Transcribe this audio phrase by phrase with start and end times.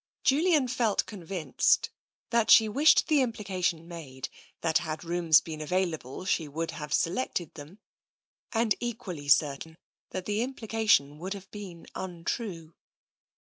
[0.23, 1.91] Julian felt convinced
[2.31, 4.29] that she wished the implication made
[4.61, 7.77] that had rooms been available she would have selected them,
[8.51, 9.77] and equally certain
[10.09, 12.73] that the implication would have been untrue.